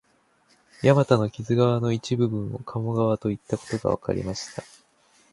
[0.81, 4.63] 大和の木津川の一部分を鴨川といったことがわかりました